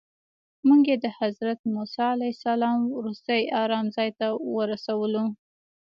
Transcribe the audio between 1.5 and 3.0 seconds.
موسی علیه السلام